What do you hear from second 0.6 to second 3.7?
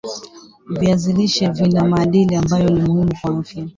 viazi lishe vina madini ambayo ni muhimu kwa afya